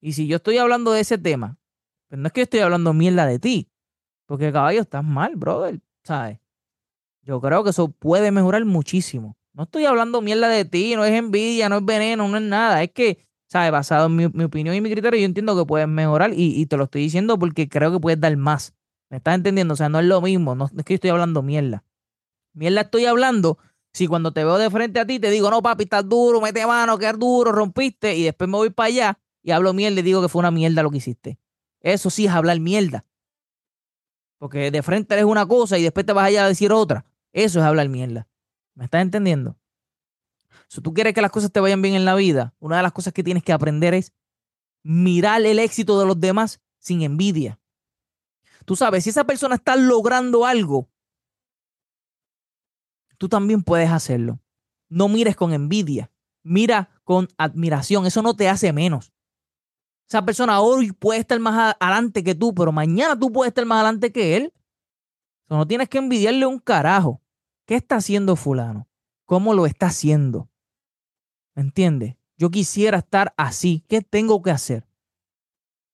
Y 0.00 0.12
si 0.12 0.26
yo 0.26 0.36
estoy 0.36 0.58
hablando 0.58 0.92
de 0.92 1.00
ese 1.00 1.16
tema, 1.16 1.56
pues 2.08 2.20
no 2.20 2.26
es 2.26 2.32
que 2.32 2.42
estoy 2.42 2.60
hablando 2.60 2.92
mierda 2.92 3.26
de 3.26 3.38
ti, 3.38 3.70
porque 4.26 4.52
caballo, 4.52 4.82
estás 4.82 5.04
mal, 5.04 5.36
brother. 5.36 5.80
¿sabes? 6.04 6.38
Yo 7.22 7.40
creo 7.40 7.64
que 7.64 7.70
eso 7.70 7.88
puede 7.88 8.30
mejorar 8.30 8.64
muchísimo. 8.64 9.36
No 9.54 9.62
estoy 9.62 9.86
hablando 9.86 10.20
mierda 10.20 10.48
de 10.48 10.64
ti, 10.64 10.94
no 10.94 11.04
es 11.04 11.12
envidia, 11.12 11.68
no 11.68 11.78
es 11.78 11.84
veneno, 11.84 12.28
no 12.28 12.36
es 12.36 12.42
nada. 12.42 12.82
Es 12.82 12.90
que, 12.90 13.26
¿sabes? 13.46 13.70
Basado 13.72 14.06
en 14.06 14.16
mi, 14.16 14.44
opinión 14.44 14.74
y 14.74 14.80
mi 14.80 14.90
criterio, 14.90 15.18
yo 15.20 15.26
entiendo 15.26 15.56
que 15.56 15.64
puedes 15.64 15.88
mejorar 15.88 16.32
y, 16.34 16.66
te 16.66 16.76
lo 16.76 16.84
estoy 16.84 17.02
diciendo 17.02 17.38
porque 17.38 17.68
creo 17.68 17.90
que 17.92 18.00
puedes 18.00 18.20
dar 18.20 18.36
más. 18.36 18.74
¿Me 19.10 19.18
estás 19.18 19.36
entendiendo? 19.36 19.74
O 19.74 19.76
sea, 19.76 19.88
no 19.88 20.00
es 20.00 20.06
lo 20.06 20.20
mismo, 20.20 20.54
no, 20.54 20.68
es 20.76 20.84
que 20.84 20.94
estoy 20.94 21.10
hablando 21.10 21.42
mierda. 21.42 21.84
Mierda 22.52 22.82
estoy 22.82 23.06
hablando 23.06 23.58
si 23.94 24.08
cuando 24.08 24.32
te 24.32 24.44
veo 24.44 24.58
de 24.58 24.68
frente 24.70 24.98
a 24.98 25.06
ti 25.06 25.20
te 25.20 25.30
digo, 25.30 25.48
no, 25.50 25.62
papi, 25.62 25.84
estás 25.84 26.06
duro, 26.06 26.40
mete 26.40 26.66
mano, 26.66 26.98
quedar 26.98 27.16
duro, 27.16 27.52
rompiste, 27.52 28.16
y 28.16 28.24
después 28.24 28.50
me 28.50 28.56
voy 28.56 28.70
para 28.70 28.88
allá 28.88 29.18
y 29.40 29.52
hablo 29.52 29.72
mierda 29.72 30.00
y 30.00 30.02
digo 30.02 30.20
que 30.20 30.28
fue 30.28 30.40
una 30.40 30.50
mierda 30.50 30.82
lo 30.82 30.90
que 30.90 30.96
hiciste. 30.96 31.38
Eso 31.80 32.10
sí 32.10 32.26
es 32.26 32.32
hablar 32.32 32.58
mierda. 32.58 33.06
Porque 34.38 34.70
de 34.72 34.82
frente 34.82 35.14
eres 35.14 35.26
una 35.26 35.46
cosa 35.46 35.78
y 35.78 35.82
después 35.82 36.04
te 36.04 36.12
vas 36.12 36.26
allá 36.26 36.44
a 36.44 36.48
decir 36.48 36.72
otra. 36.72 37.06
Eso 37.32 37.60
es 37.60 37.64
hablar 37.64 37.88
mierda. 37.88 38.26
¿Me 38.74 38.84
estás 38.84 39.00
entendiendo? 39.00 39.56
Si 40.66 40.80
tú 40.80 40.92
quieres 40.92 41.14
que 41.14 41.22
las 41.22 41.30
cosas 41.30 41.52
te 41.52 41.60
vayan 41.60 41.80
bien 41.80 41.94
en 41.94 42.04
la 42.04 42.16
vida, 42.16 42.52
una 42.58 42.78
de 42.78 42.82
las 42.82 42.92
cosas 42.92 43.12
que 43.12 43.22
tienes 43.22 43.44
que 43.44 43.52
aprender 43.52 43.94
es 43.94 44.12
mirar 44.82 45.40
el 45.46 45.58
éxito 45.60 46.00
de 46.00 46.06
los 46.06 46.18
demás 46.18 46.60
sin 46.78 47.02
envidia. 47.02 47.60
Tú 48.64 48.74
sabes, 48.74 49.04
si 49.04 49.10
esa 49.10 49.24
persona 49.24 49.54
está 49.54 49.76
logrando 49.76 50.46
algo, 50.46 50.88
tú 53.18 53.28
también 53.28 53.62
puedes 53.62 53.90
hacerlo. 53.90 54.40
No 54.88 55.08
mires 55.08 55.36
con 55.36 55.52
envidia, 55.52 56.10
mira 56.42 56.90
con 57.04 57.28
admiración. 57.36 58.06
Eso 58.06 58.22
no 58.22 58.34
te 58.34 58.48
hace 58.48 58.72
menos. 58.72 59.12
Esa 60.08 60.24
persona 60.24 60.60
hoy 60.60 60.92
puede 60.92 61.20
estar 61.20 61.38
más 61.40 61.76
adelante 61.80 62.22
que 62.22 62.34
tú, 62.34 62.54
pero 62.54 62.72
mañana 62.72 63.18
tú 63.18 63.32
puedes 63.32 63.50
estar 63.50 63.64
más 63.64 63.76
adelante 63.76 64.12
que 64.12 64.36
él. 64.36 64.52
no 65.48 65.66
tienes 65.66 65.88
que 65.88 65.98
envidiarle 65.98 66.46
un 66.46 66.58
carajo. 66.58 67.20
¿Qué 67.66 67.76
está 67.76 67.96
haciendo 67.96 68.36
fulano? 68.36 68.88
¿Cómo 69.24 69.54
lo 69.54 69.66
está 69.66 69.86
haciendo? 69.86 70.50
¿Me 71.54 71.62
entiendes? 71.62 72.16
Yo 72.36 72.50
quisiera 72.50 72.98
estar 72.98 73.32
así. 73.36 73.84
¿Qué 73.88 74.02
tengo 74.02 74.42
que 74.42 74.50
hacer? 74.50 74.86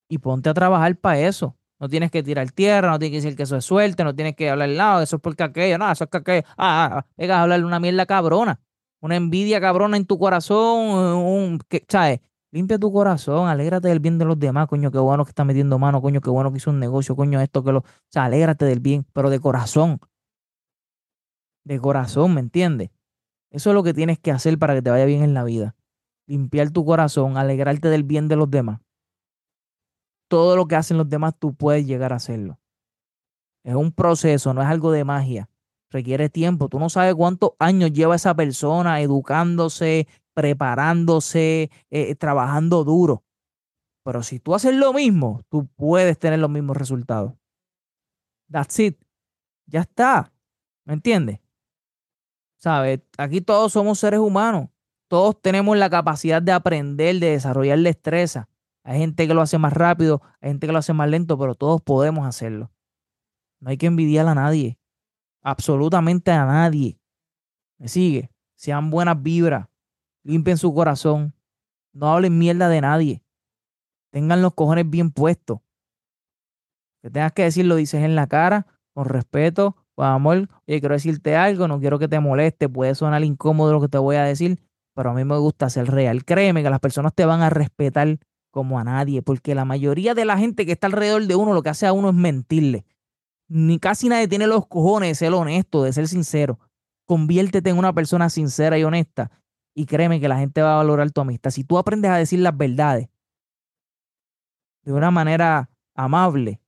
Y 0.08 0.18
ponte 0.18 0.48
a 0.48 0.54
trabajar 0.54 0.96
para 0.96 1.20
eso. 1.20 1.56
No 1.80 1.88
tienes 1.88 2.10
que 2.10 2.22
tirar 2.22 2.50
tierra, 2.50 2.90
no 2.90 2.98
tienes 2.98 3.12
que 3.18 3.22
decir 3.22 3.36
que 3.36 3.44
eso 3.44 3.56
es 3.56 3.64
suerte, 3.64 4.04
no 4.04 4.14
tienes 4.14 4.36
que 4.36 4.50
hablar 4.50 4.68
lado, 4.68 5.02
eso 5.02 5.16
es 5.16 5.22
porque 5.22 5.42
aquello, 5.42 5.78
no, 5.78 5.90
eso 5.90 6.04
es 6.04 6.10
que 6.10 6.18
aquello. 6.18 6.42
Ah, 6.58 6.84
ah, 6.84 6.98
ah 6.98 7.06
vengas 7.16 7.38
a 7.38 7.42
hablarle 7.42 7.64
una 7.64 7.80
mierda 7.80 8.04
cabrona, 8.04 8.60
una 9.00 9.16
envidia 9.16 9.62
cabrona 9.62 9.96
en 9.96 10.04
tu 10.04 10.18
corazón, 10.18 10.78
un, 10.88 11.58
que, 11.68 11.84
¿sabes? 11.88 12.20
Limpia 12.52 12.78
tu 12.78 12.92
corazón, 12.92 13.48
alégrate 13.48 13.88
del 13.88 14.00
bien 14.00 14.18
de 14.18 14.26
los 14.26 14.38
demás, 14.38 14.66
coño, 14.66 14.90
qué 14.90 14.98
bueno 14.98 15.24
que 15.24 15.30
está 15.30 15.44
metiendo 15.44 15.78
mano, 15.78 16.02
coño, 16.02 16.20
qué 16.20 16.28
bueno 16.28 16.50
que 16.50 16.58
hizo 16.58 16.70
un 16.70 16.80
negocio, 16.80 17.16
coño, 17.16 17.40
esto 17.40 17.64
que 17.64 17.72
lo. 17.72 17.78
O 17.78 17.84
sea, 18.08 18.24
alégrate 18.24 18.66
del 18.66 18.80
bien, 18.80 19.06
pero 19.14 19.30
de 19.30 19.40
corazón. 19.40 20.00
De 21.64 21.78
corazón, 21.78 22.34
¿me 22.34 22.40
entiendes? 22.40 22.90
Eso 23.50 23.70
es 23.70 23.74
lo 23.74 23.82
que 23.82 23.94
tienes 23.94 24.18
que 24.18 24.32
hacer 24.32 24.58
para 24.58 24.74
que 24.74 24.82
te 24.82 24.90
vaya 24.90 25.04
bien 25.06 25.22
en 25.22 25.32
la 25.32 25.44
vida. 25.44 25.76
Limpiar 26.26 26.70
tu 26.70 26.84
corazón, 26.84 27.36
alegrarte 27.36 27.88
del 27.88 28.04
bien 28.04 28.28
de 28.28 28.36
los 28.36 28.50
demás. 28.50 28.80
Todo 30.30 30.54
lo 30.54 30.68
que 30.68 30.76
hacen 30.76 30.96
los 30.96 31.08
demás, 31.08 31.34
tú 31.36 31.54
puedes 31.54 31.84
llegar 31.84 32.12
a 32.12 32.16
hacerlo. 32.16 32.60
Es 33.64 33.74
un 33.74 33.90
proceso, 33.90 34.54
no 34.54 34.62
es 34.62 34.68
algo 34.68 34.92
de 34.92 35.02
magia. 35.02 35.50
Requiere 35.90 36.28
tiempo. 36.28 36.68
Tú 36.68 36.78
no 36.78 36.88
sabes 36.88 37.16
cuántos 37.16 37.54
años 37.58 37.92
lleva 37.92 38.14
esa 38.14 38.32
persona 38.36 39.00
educándose, 39.00 40.06
preparándose, 40.32 41.72
eh, 41.90 42.14
trabajando 42.14 42.84
duro. 42.84 43.24
Pero 44.04 44.22
si 44.22 44.38
tú 44.38 44.54
haces 44.54 44.72
lo 44.72 44.92
mismo, 44.92 45.42
tú 45.48 45.66
puedes 45.74 46.16
tener 46.16 46.38
los 46.38 46.48
mismos 46.48 46.76
resultados. 46.76 47.32
That's 48.48 48.78
it. 48.78 49.02
Ya 49.66 49.80
está. 49.80 50.32
¿Me 50.84 50.94
entiendes? 50.94 51.40
¿Sabes? 52.56 53.00
Aquí 53.18 53.40
todos 53.40 53.72
somos 53.72 53.98
seres 53.98 54.20
humanos. 54.20 54.68
Todos 55.08 55.42
tenemos 55.42 55.76
la 55.76 55.90
capacidad 55.90 56.40
de 56.40 56.52
aprender, 56.52 57.18
de 57.18 57.30
desarrollar 57.30 57.80
destreza. 57.80 58.48
Hay 58.84 58.98
gente 58.98 59.28
que 59.28 59.34
lo 59.34 59.42
hace 59.42 59.58
más 59.58 59.72
rápido, 59.72 60.22
hay 60.40 60.50
gente 60.50 60.66
que 60.66 60.72
lo 60.72 60.78
hace 60.78 60.92
más 60.92 61.08
lento, 61.08 61.38
pero 61.38 61.54
todos 61.54 61.80
podemos 61.82 62.26
hacerlo. 62.26 62.70
No 63.60 63.70
hay 63.70 63.76
que 63.76 63.86
envidiar 63.86 64.26
a 64.26 64.34
nadie. 64.34 64.78
Absolutamente 65.42 66.30
a 66.30 66.46
nadie. 66.46 66.98
¿Me 67.78 67.88
sigue? 67.88 68.30
Sean 68.54 68.90
buenas 68.90 69.22
vibras 69.22 69.70
limpien 70.22 70.58
su 70.58 70.74
corazón, 70.74 71.34
no 71.92 72.12
hablen 72.12 72.38
mierda 72.38 72.68
de 72.68 72.80
nadie, 72.80 73.22
tengan 74.10 74.42
los 74.42 74.54
cojones 74.54 74.88
bien 74.88 75.10
puestos. 75.10 75.60
Que 77.02 77.10
tengas 77.10 77.32
que 77.32 77.44
decir 77.44 77.64
lo 77.64 77.76
dices 77.76 78.02
en 78.02 78.14
la 78.14 78.26
cara, 78.26 78.66
con 78.92 79.06
respeto, 79.06 79.76
con 79.94 80.06
amor. 80.06 80.48
Oye, 80.68 80.80
quiero 80.80 80.94
decirte 80.94 81.34
algo, 81.34 81.66
no 81.66 81.80
quiero 81.80 81.98
que 81.98 82.08
te 82.08 82.20
moleste, 82.20 82.68
puede 82.68 82.94
sonar 82.94 83.24
incómodo 83.24 83.72
lo 83.72 83.80
que 83.80 83.88
te 83.88 83.96
voy 83.96 84.16
a 84.16 84.24
decir, 84.24 84.60
pero 84.94 85.10
a 85.10 85.14
mí 85.14 85.24
me 85.24 85.38
gusta 85.38 85.70
ser 85.70 85.90
real. 85.90 86.24
Créeme 86.24 86.62
que 86.62 86.68
las 86.68 86.80
personas 86.80 87.14
te 87.14 87.24
van 87.24 87.40
a 87.40 87.48
respetar 87.48 88.18
como 88.50 88.78
a 88.78 88.84
nadie, 88.84 89.22
porque 89.22 89.54
la 89.54 89.64
mayoría 89.64 90.14
de 90.14 90.24
la 90.24 90.38
gente 90.38 90.66
que 90.66 90.72
está 90.72 90.86
alrededor 90.88 91.26
de 91.26 91.36
uno 91.36 91.54
lo 91.54 91.62
que 91.62 91.70
hace 91.70 91.86
a 91.86 91.92
uno 91.92 92.08
es 92.08 92.14
mentirle. 92.14 92.84
ni 93.48 93.78
casi 93.80 94.08
nadie 94.08 94.28
tiene 94.28 94.46
los 94.46 94.66
cojones 94.66 95.10
de 95.10 95.14
ser 95.16 95.32
honesto, 95.34 95.82
de 95.82 95.92
ser 95.92 96.06
sincero. 96.08 96.58
Conviértete 97.06 97.70
en 97.70 97.78
una 97.78 97.92
persona 97.92 98.30
sincera 98.30 98.78
y 98.78 98.84
honesta 98.84 99.30
y 99.74 99.86
créeme 99.86 100.20
que 100.20 100.28
la 100.28 100.38
gente 100.38 100.62
va 100.62 100.74
a 100.74 100.76
valorar 100.76 101.10
tu 101.10 101.20
amistad. 101.20 101.50
Si 101.50 101.64
tú 101.64 101.78
aprendes 101.78 102.10
a 102.10 102.16
decir 102.16 102.38
las 102.40 102.56
verdades 102.56 103.08
de 104.82 104.92
una 104.92 105.10
manera 105.10 105.70
amable, 105.94 106.60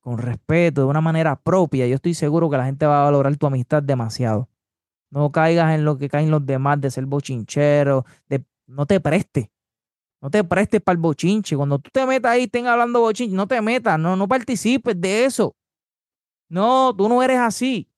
con 0.00 0.18
respeto, 0.18 0.82
de 0.82 0.86
una 0.86 1.00
manera 1.00 1.36
propia, 1.36 1.86
yo 1.86 1.94
estoy 1.94 2.14
seguro 2.14 2.50
que 2.50 2.56
la 2.56 2.64
gente 2.64 2.86
va 2.86 3.02
a 3.02 3.04
valorar 3.04 3.36
tu 3.36 3.46
amistad 3.46 3.82
demasiado. 3.82 4.48
No 5.10 5.30
caigas 5.32 5.74
en 5.74 5.84
lo 5.84 5.98
que 5.98 6.08
caen 6.08 6.30
los 6.30 6.44
demás 6.44 6.80
de 6.80 6.90
ser 6.90 7.06
bochinchero, 7.06 8.04
de 8.28 8.44
no 8.66 8.86
te 8.86 9.00
prestes. 9.00 9.48
No 10.22 10.30
te 10.30 10.44
prestes 10.44 10.82
para 10.82 10.94
el 10.94 11.00
bochinche. 11.00 11.56
Cuando 11.56 11.78
tú 11.78 11.90
te 11.92 12.04
metas 12.04 12.32
ahí 12.32 12.42
y 12.42 12.44
estén 12.44 12.66
hablando 12.66 13.00
bochinche, 13.00 13.34
no 13.34 13.46
te 13.46 13.60
metas, 13.62 13.98
no, 13.98 14.16
no 14.16 14.28
participes 14.28 15.00
de 15.00 15.24
eso. 15.24 15.54
No, 16.48 16.94
tú 16.94 17.08
no 17.08 17.22
eres 17.22 17.38
así. 17.38 17.88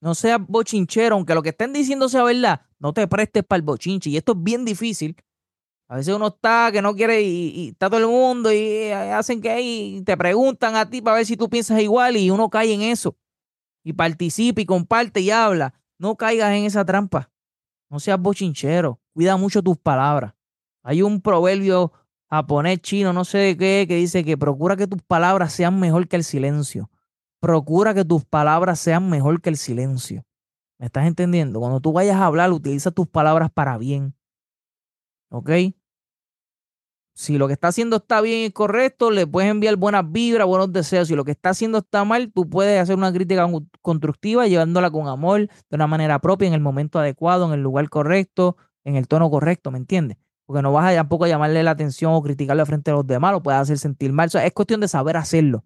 No 0.00 0.14
seas 0.14 0.40
bochinchero, 0.46 1.14
aunque 1.14 1.34
lo 1.34 1.42
que 1.42 1.50
estén 1.50 1.72
diciendo 1.72 2.08
sea 2.08 2.22
verdad, 2.22 2.60
no 2.78 2.92
te 2.92 3.08
prestes 3.08 3.44
para 3.44 3.56
el 3.56 3.62
bochinche. 3.62 4.10
Y 4.10 4.16
esto 4.16 4.32
es 4.32 4.42
bien 4.42 4.64
difícil. 4.64 5.16
A 5.88 5.96
veces 5.96 6.14
uno 6.14 6.26
está 6.26 6.70
que 6.72 6.82
no 6.82 6.94
quiere 6.94 7.22
y, 7.22 7.68
está 7.68 7.88
todo 7.88 8.00
el 8.00 8.08
mundo 8.08 8.52
y, 8.52 8.56
y 8.56 8.90
hacen 8.90 9.40
que 9.40 9.50
ahí 9.50 10.02
te 10.04 10.16
preguntan 10.16 10.74
a 10.74 10.90
ti 10.90 11.00
para 11.00 11.16
ver 11.16 11.26
si 11.26 11.36
tú 11.36 11.48
piensas 11.48 11.80
igual 11.80 12.16
y 12.16 12.30
uno 12.30 12.50
cae 12.50 12.74
en 12.74 12.82
eso. 12.82 13.16
Y 13.84 13.92
participa 13.92 14.60
y 14.60 14.66
comparte 14.66 15.20
y 15.20 15.30
habla. 15.30 15.74
No 15.98 16.16
caigas 16.16 16.52
en 16.52 16.64
esa 16.64 16.84
trampa. 16.84 17.30
No 17.88 18.00
seas 18.00 18.20
bochinchero. 18.20 19.00
Cuida 19.14 19.36
mucho 19.36 19.62
tus 19.62 19.78
palabras. 19.78 20.35
Hay 20.86 21.02
un 21.02 21.20
proverbio 21.20 21.92
japonés, 22.30 22.80
chino, 22.80 23.12
no 23.12 23.24
sé 23.24 23.38
de 23.38 23.56
qué, 23.56 23.86
que 23.88 23.96
dice 23.96 24.24
que 24.24 24.38
procura 24.38 24.76
que 24.76 24.86
tus 24.86 25.02
palabras 25.02 25.52
sean 25.52 25.80
mejor 25.80 26.06
que 26.06 26.14
el 26.14 26.22
silencio. 26.22 26.90
Procura 27.40 27.92
que 27.92 28.04
tus 28.04 28.24
palabras 28.24 28.78
sean 28.78 29.10
mejor 29.10 29.40
que 29.40 29.50
el 29.50 29.56
silencio. 29.56 30.24
¿Me 30.78 30.86
estás 30.86 31.08
entendiendo? 31.08 31.58
Cuando 31.58 31.80
tú 31.80 31.92
vayas 31.92 32.14
a 32.14 32.26
hablar, 32.26 32.52
utiliza 32.52 32.92
tus 32.92 33.08
palabras 33.08 33.50
para 33.50 33.76
bien. 33.78 34.14
¿Ok? 35.28 35.50
Si 37.16 37.36
lo 37.36 37.48
que 37.48 37.54
está 37.54 37.66
haciendo 37.66 37.96
está 37.96 38.20
bien 38.20 38.44
y 38.44 38.52
correcto, 38.52 39.10
le 39.10 39.26
puedes 39.26 39.50
enviar 39.50 39.74
buenas 39.74 40.08
vibras, 40.08 40.46
buenos 40.46 40.72
deseos. 40.72 41.08
Si 41.08 41.16
lo 41.16 41.24
que 41.24 41.32
está 41.32 41.50
haciendo 41.50 41.78
está 41.78 42.04
mal, 42.04 42.30
tú 42.32 42.48
puedes 42.48 42.80
hacer 42.80 42.94
una 42.94 43.12
crítica 43.12 43.44
constructiva 43.82 44.46
llevándola 44.46 44.92
con 44.92 45.08
amor, 45.08 45.48
de 45.48 45.74
una 45.74 45.88
manera 45.88 46.20
propia, 46.20 46.46
en 46.46 46.54
el 46.54 46.60
momento 46.60 47.00
adecuado, 47.00 47.46
en 47.46 47.54
el 47.54 47.60
lugar 47.60 47.88
correcto, 47.88 48.56
en 48.84 48.94
el 48.94 49.08
tono 49.08 49.28
correcto, 49.30 49.72
¿me 49.72 49.78
entiendes? 49.78 50.18
Porque 50.46 50.62
no 50.62 50.72
vas 50.72 50.92
a 50.92 50.94
tampoco 50.94 51.24
a 51.24 51.28
llamarle 51.28 51.62
la 51.62 51.72
atención 51.72 52.12
o 52.14 52.22
criticarle 52.22 52.64
frente 52.64 52.90
a 52.90 52.94
los 52.94 53.06
demás, 53.06 53.32
lo 53.32 53.42
puedes 53.42 53.60
hacer 53.60 53.78
sentir 53.78 54.12
mal. 54.12 54.30
es 54.32 54.52
cuestión 54.52 54.80
de 54.80 54.88
saber 54.88 55.16
hacerlo. 55.16 55.64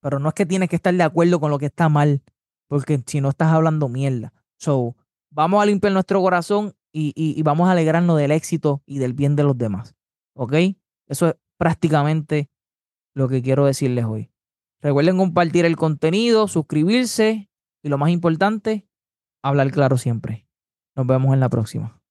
Pero 0.00 0.18
no 0.18 0.28
es 0.28 0.34
que 0.34 0.46
tienes 0.46 0.68
que 0.68 0.76
estar 0.76 0.94
de 0.94 1.02
acuerdo 1.02 1.38
con 1.38 1.50
lo 1.50 1.58
que 1.58 1.66
está 1.66 1.88
mal, 1.88 2.22
porque 2.68 3.02
si 3.06 3.20
no 3.20 3.28
estás 3.28 3.52
hablando 3.52 3.88
mierda. 3.88 4.32
So, 4.58 4.96
vamos 5.30 5.62
a 5.62 5.66
limpiar 5.66 5.92
nuestro 5.92 6.20
corazón 6.20 6.74
y, 6.92 7.42
vamos 7.42 7.68
a 7.68 7.72
alegrarnos 7.72 8.18
del 8.18 8.32
éxito 8.32 8.82
y 8.86 8.98
del 8.98 9.12
bien 9.12 9.36
de 9.36 9.44
los 9.44 9.56
demás. 9.56 9.94
¿Ok? 10.34 10.54
Eso 11.06 11.28
es 11.28 11.36
prácticamente 11.56 12.50
lo 13.14 13.28
que 13.28 13.42
quiero 13.42 13.66
decirles 13.66 14.04
hoy. 14.04 14.30
Recuerden 14.80 15.16
compartir 15.18 15.64
el 15.64 15.76
contenido, 15.76 16.48
suscribirse 16.48 17.50
y 17.82 17.88
lo 17.88 17.98
más 17.98 18.10
importante, 18.10 18.88
hablar 19.42 19.70
claro 19.70 19.96
siempre. 19.96 20.48
Nos 20.96 21.06
vemos 21.06 21.32
en 21.34 21.40
la 21.40 21.48
próxima. 21.48 22.01